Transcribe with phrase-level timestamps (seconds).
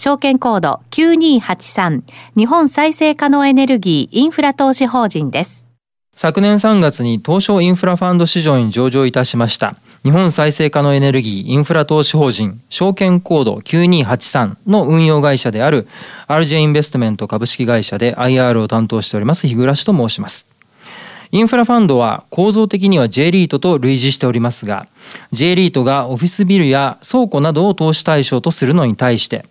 [0.00, 2.02] 証券コード9283
[2.36, 5.66] 日本再生可能エネルギーインフラ投資法人です。
[6.14, 9.74] 昨年3月に東証インフラファンド市場に上場いたしました。
[10.04, 12.60] 日本再生可能エネルギーインフラ投資法人。
[12.70, 15.88] 証券コード9283の運用会社である
[16.28, 19.48] RJ インベストメント株式会社で IR を担当しております。
[19.48, 20.46] 日暮と申します。
[21.30, 24.86] インフラファンドは構造的には J リートと類似しておりますが
[25.32, 29.44] J リートがオフィスビルや倉庫などを投資対象とするのに対して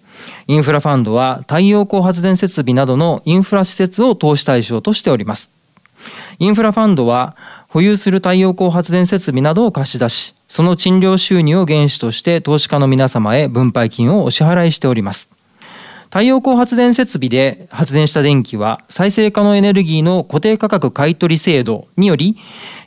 [0.47, 5.49] インフラファンドは太陽光発電設備などのインフラ施設を投資対象としております。
[6.39, 7.35] インフラファンドは
[7.69, 15.29] 保有する太陽光発電設備などを貸し出しその賃料収入を原資として投資家の皆様へ分配金をお支払いしております。
[16.05, 22.37] 太陽光発電設備で発電した電気は再生可能エネルギーの固定価格買取制度により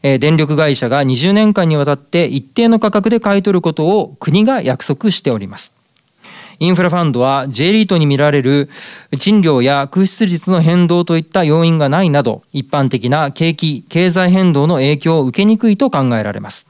[0.02, 5.79] 電力会社が20年間にわたって一定の価格で買い取ることを国が約束しております。
[6.62, 8.68] インフラファンドは J リートに見られる
[9.18, 16.66] 賃料や空室率の変動といった要因がないなど一般的な景気経済変動の影響を受けにくいと考えられます。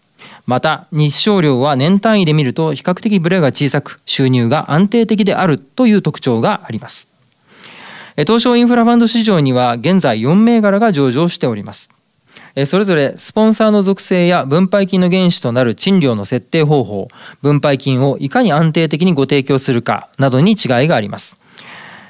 [0.47, 7.09] また日照量は年単位で見ると比較的ブレが小さく収入が安定的であるという特徴があります。
[8.17, 11.91] 東証インフラファンド市場には現在4銘柄が上場しております。
[12.67, 17.09] それぞれスポンサーの属性や分配金の原資となる賃料の設定方法
[17.43, 20.57] 分配金をいかに安定的にご提供するかなどに違い
[20.89, 21.37] があります。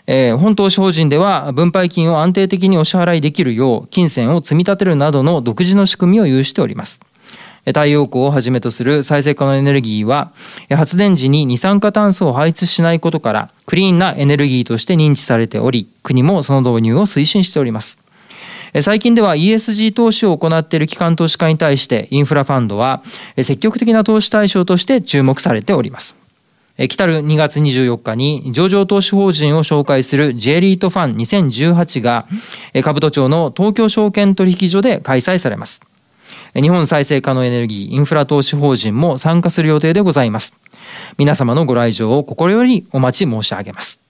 [0.06, 7.00] えー、本投資法人では分配金を安定的にお支払いできるよう金銭を積み立てるなどの独自の仕組みを有しております。
[7.66, 10.32] 太陽光をはじめとする再生可能エネルギーは
[10.70, 17.99] 発電時に二酸化炭素を排出しないことからクリーンなエネルギーとして認知されており国もその導入を推進しております。
[18.82, 23.02] 最近では ESG 投資を行っている機関投資家に対してインフラファンドは
[23.36, 26.16] 積極的な投資対象として注目されております。
[26.88, 32.26] 来たる2月24日に上場投資法人を紹介する J リートファン2018が
[32.82, 35.80] 兜町の東京証券取引所で開催されます。
[36.54, 40.54] 日本再生可能エネルギーインフラ投資法人も参加する予定でございます。
[41.18, 44.09] 皆様のご来場を心よりお待ち申し上げます。